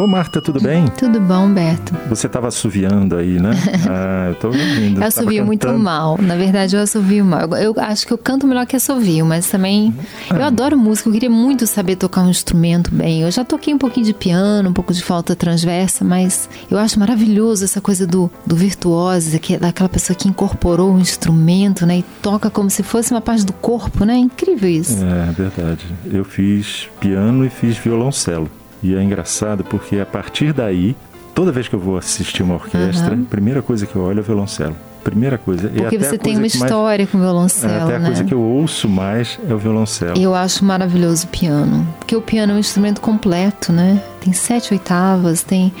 [0.00, 0.86] Ô Marta, tudo bem?
[0.96, 1.94] Tudo bom, Beto.
[2.08, 3.50] Você estava assoviando aí, né?
[3.86, 5.00] Ah, eu tô ouvindo.
[5.00, 6.16] Eu assovio muito mal.
[6.22, 7.40] Na verdade, eu assovio mal.
[7.40, 9.92] Eu, eu acho que eu canto melhor que assovio, mas também...
[10.30, 10.36] Ah.
[10.36, 13.22] Eu adoro música, eu queria muito saber tocar um instrumento bem.
[13.22, 16.98] Eu já toquei um pouquinho de piano, um pouco de flauta transversa, mas eu acho
[16.98, 21.98] maravilhoso essa coisa do, do virtuoso, é daquela pessoa que incorporou um instrumento, né?
[21.98, 24.14] E toca como se fosse uma parte do corpo, né?
[24.14, 24.96] É incrível isso.
[25.04, 25.84] É, verdade.
[26.10, 28.48] Eu fiz piano e fiz violoncelo.
[28.82, 30.96] E é engraçado porque a partir daí,
[31.34, 33.22] toda vez que eu vou assistir uma orquestra, uhum.
[33.22, 34.76] a primeira coisa que eu olho é o violoncelo.
[35.04, 35.68] Primeira coisa.
[35.68, 37.72] Porque você tem uma história mais, com o violoncelo.
[37.72, 38.06] É, até a né?
[38.06, 40.18] coisa que eu ouço mais é o violoncelo.
[40.18, 41.86] Eu acho maravilhoso o piano.
[41.98, 44.02] Porque o piano é um instrumento completo, né?
[44.20, 45.72] Tem sete oitavas, tem.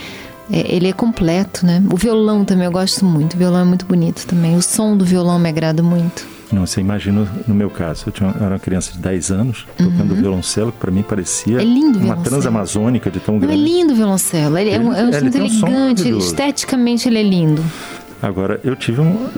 [0.50, 1.82] É, ele é completo, né?
[1.92, 3.34] O violão também eu gosto muito.
[3.34, 4.56] O violão é muito bonito também.
[4.56, 6.26] O som do violão me agrada muito.
[6.52, 9.66] Não, você imagina no meu caso, eu, tinha, eu era uma criança de 10 anos,
[9.76, 10.20] tocando uhum.
[10.20, 13.56] violoncelo, que para mim parecia é lindo uma transamazônica de tão grande.
[13.56, 17.18] Não, é lindo o violoncelo, ele, é um, é um instrumento elegante, um esteticamente ele
[17.18, 17.64] é lindo.
[18.22, 19.28] Agora, eu tive um.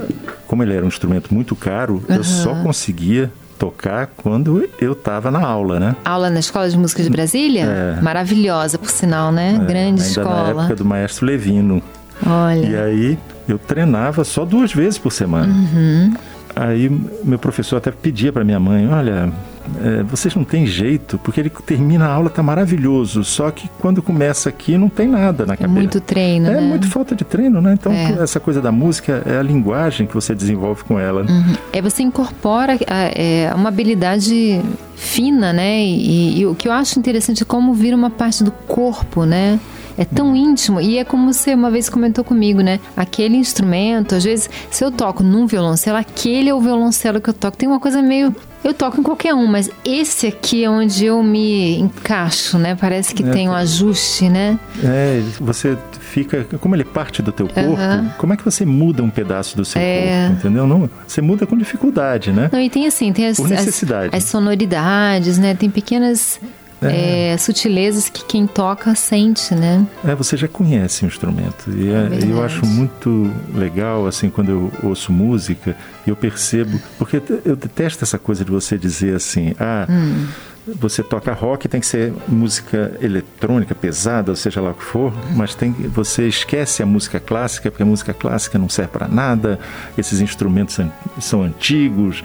[0.47, 2.15] Como ele era um instrumento muito caro, uhum.
[2.15, 5.95] eu só conseguia tocar quando eu estava na aula, né?
[6.03, 7.63] Aula na Escola de Música de Brasília?
[7.63, 8.01] É.
[8.01, 9.55] Maravilhosa, por sinal, né?
[9.61, 10.53] É, Grande ainda escola.
[10.53, 11.81] Na época do maestro Levino.
[12.25, 12.65] Olha.
[12.65, 15.53] E aí eu treinava só duas vezes por semana.
[15.53, 16.13] Uhum.
[16.55, 16.89] Aí
[17.23, 19.31] meu professor até pedia para minha mãe, olha,
[19.81, 24.01] é, vocês não têm jeito, porque ele termina a aula, tá maravilhoso, só que quando
[24.01, 25.79] começa aqui não tem nada na é cabeça.
[25.79, 26.61] Muito treino, É né?
[26.61, 27.73] muito falta de treino, né?
[27.73, 28.21] Então é.
[28.21, 31.21] essa coisa da música é a linguagem que você desenvolve com ela.
[31.21, 31.55] Uhum.
[31.71, 34.61] É você incorpora é, uma habilidade
[34.95, 35.81] fina, né?
[35.83, 39.59] E, e o que eu acho interessante é como vira uma parte do corpo, né?
[39.97, 42.79] É tão íntimo e é como você uma vez comentou comigo, né?
[42.95, 47.33] Aquele instrumento, às vezes, se eu toco num violoncelo, aquele é o violoncelo que eu
[47.33, 47.57] toco.
[47.57, 48.33] Tem uma coisa meio
[48.63, 52.75] eu toco em qualquer um, mas esse aqui é onde eu me encaixo, né?
[52.75, 54.57] Parece que é, tem um ajuste, né?
[54.81, 56.45] É, você fica.
[56.59, 58.09] Como ele parte do teu corpo, uhum.
[58.17, 60.27] como é que você muda um pedaço do seu é.
[60.27, 60.39] corpo?
[60.39, 60.65] Entendeu?
[60.65, 62.49] Não, você muda com dificuldade, né?
[62.53, 63.83] Não, e tem assim, tem as, as,
[64.13, 65.53] as sonoridades, né?
[65.55, 66.39] Tem pequenas
[66.89, 67.33] é.
[67.33, 69.85] É, sutilezas que quem toca sente, né?
[70.05, 71.69] É, você já conhece o instrumento.
[71.69, 76.79] E é, eu acho muito legal, assim, quando eu ouço música, eu percebo.
[76.97, 79.87] Porque eu detesto essa coisa de você dizer assim, ah.
[79.89, 80.27] Hum
[80.67, 85.13] você toca rock, tem que ser música eletrônica, pesada, ou seja lá o que for,
[85.35, 89.59] mas tem, você esquece a música clássica, porque a música clássica não serve para nada,
[89.97, 90.79] esses instrumentos
[91.19, 92.23] são antigos.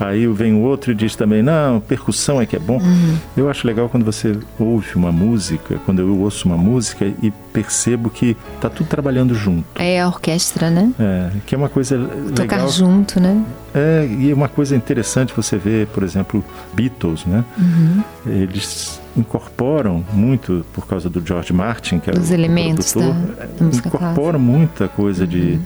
[0.00, 2.78] Aí vem o outro e diz também, não, percussão é que é bom.
[2.78, 3.16] Uhum.
[3.36, 8.10] Eu acho legal quando você ouve uma música, quando eu ouço uma música e percebo
[8.10, 9.64] que tá tudo trabalhando junto.
[9.76, 10.92] É a orquestra, né?
[10.98, 11.98] É, que é uma coisa
[12.34, 12.68] Tocar legal.
[12.68, 13.44] junto, né?
[13.74, 16.44] É, e é uma coisa interessante você ver, por exemplo,
[16.74, 17.44] Beatles, né?
[17.56, 17.71] Uhum.
[18.26, 23.44] Eles incorporam muito, por causa do George Martin, que era Os o elementos produtor, da,
[23.44, 24.38] da música incorporam clássica.
[24.38, 25.28] muita coisa uhum.
[25.28, 25.60] de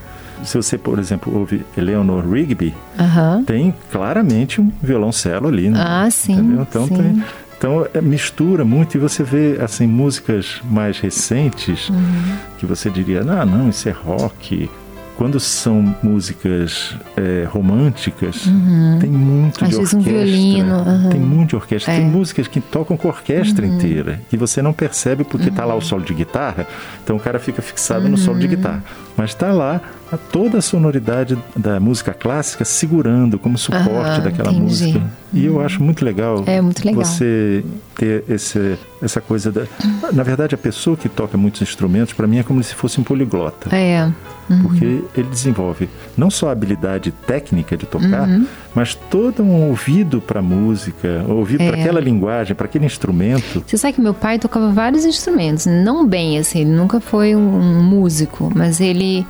[0.45, 3.45] se você, por exemplo, ouve Eleanor Rigby, uhum.
[3.45, 5.71] tem claramente um violoncelo ali.
[5.71, 5.83] Né?
[5.83, 6.35] Ah, sim.
[6.35, 6.63] Entendeu?
[6.63, 6.97] Então sim.
[6.97, 7.25] tem.
[7.59, 12.37] Então é, mistura muito e você vê assim músicas mais recentes uhum.
[12.59, 14.69] que você diria, ah, não, isso é rock,
[15.17, 18.99] quando são músicas é, românticas, uhum.
[19.01, 19.99] tem muito Às de vezes orquestra.
[19.99, 20.77] um violino.
[20.77, 21.11] Uhum.
[21.11, 21.93] Tem muito de orquestra.
[21.93, 21.97] É.
[21.97, 23.75] Tem músicas que tocam com orquestra uhum.
[23.75, 24.21] inteira.
[24.31, 26.67] E você não percebe porque está lá o solo de guitarra,
[27.03, 28.85] então o cara fica fixado no solo de guitarra.
[29.17, 29.81] Mas está lá
[30.13, 34.63] a toda a sonoridade da música clássica segurando como suporte daquela entendi.
[34.63, 35.03] música.
[35.33, 37.65] E eu acho muito legal, é muito legal você
[37.97, 39.67] ter esse, essa coisa da.
[40.13, 43.05] Na verdade, a pessoa que toca muitos instrumentos, para mim, é como se fosse um
[43.05, 43.75] poliglota.
[43.75, 44.11] É.
[44.49, 45.03] Uhum.
[45.15, 48.47] Ele desenvolve não só a habilidade técnica de tocar, uhum.
[48.75, 51.71] mas todo um ouvido para música, ouvido é.
[51.71, 53.63] para aquela linguagem, para aquele instrumento.
[53.67, 57.83] Você sabe que meu pai tocava vários instrumentos, não bem assim, ele nunca foi um
[57.83, 59.27] músico, mas ele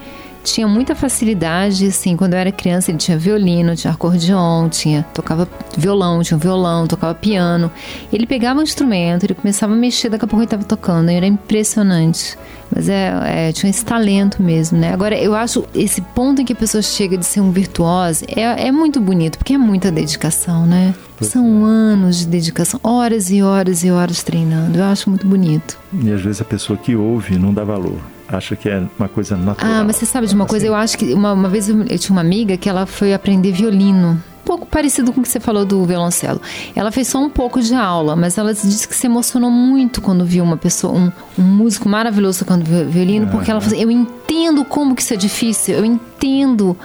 [0.47, 5.49] tinha muita facilidade, assim, quando eu era criança ele tinha violino, tinha acordeon, tinha, tocava
[5.77, 7.71] violão, tinha um violão, tocava piano.
[8.13, 11.27] Ele pegava um instrumento, ele começava a mexer, daqui a pouco ele estava tocando, era
[11.27, 12.39] impressionante.
[12.75, 14.93] Mas é, é, tinha esse talento mesmo, né?
[14.93, 18.67] Agora, eu acho esse ponto em que a pessoa chega de ser um virtuoso é,
[18.69, 20.95] é muito bonito, porque é muita dedicação, né?
[21.21, 21.71] São é.
[21.71, 24.79] anos de dedicação, horas e horas e horas treinando.
[24.79, 25.79] Eu acho muito bonito.
[25.93, 29.37] E às vezes a pessoa que ouve não dá valor acha que é uma coisa
[29.37, 29.73] natural.
[29.73, 30.67] Ah, mas você sabe de uma coisa?
[30.67, 30.73] Assim.
[30.73, 33.53] Eu acho que uma, uma vez eu, eu, tinha uma amiga que ela foi aprender
[33.53, 34.21] violino.
[34.43, 36.41] Um pouco parecido com o que você falou do violoncelo.
[36.75, 40.25] Ela fez só um pouco de aula, mas ela disse que se emocionou muito quando
[40.25, 44.65] viu uma pessoa, um, um músico maravilhoso tocando violino, porque ela falou assim, eu entendo
[44.65, 46.77] como que isso é difícil, eu entendo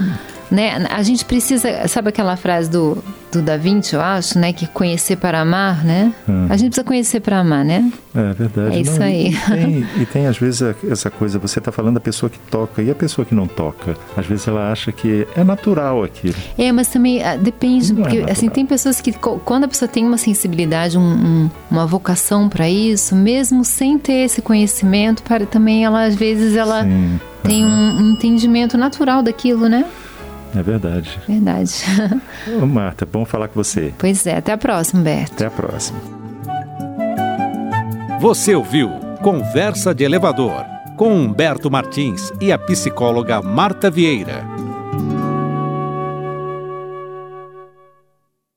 [0.51, 0.85] né?
[0.89, 3.01] A gente precisa, sabe aquela frase do,
[3.31, 4.51] do Da Vinci, eu acho, né?
[4.51, 6.13] Que conhecer para amar, né?
[6.27, 6.47] Hum.
[6.49, 7.89] A gente precisa conhecer para amar, né?
[8.13, 8.75] É verdade.
[8.75, 9.29] É isso não, aí.
[9.29, 12.81] E tem, e tem, às vezes, essa coisa, você está falando da pessoa que toca
[12.81, 13.95] e a pessoa que não toca.
[14.17, 16.35] Às vezes ela acha que é natural aquilo.
[16.57, 19.67] É, mas também ah, depende, não é porque é assim, tem pessoas que, quando a
[19.69, 25.23] pessoa tem uma sensibilidade, um, um, uma vocação para isso, mesmo sem ter esse conhecimento,
[25.23, 27.19] para também ela, às vezes, ela Sim.
[27.43, 27.71] tem uhum.
[27.71, 29.85] um, um entendimento natural daquilo, né?
[30.55, 31.19] É verdade.
[31.27, 31.83] Verdade.
[32.61, 33.93] Ô, Marta, bom falar com você.
[33.97, 35.33] Pois é, até a próxima, Berto.
[35.33, 35.99] Até a próxima.
[38.19, 38.89] Você ouviu
[39.21, 40.65] Conversa de Elevador
[40.97, 44.60] com Humberto Martins e a psicóloga Marta Vieira.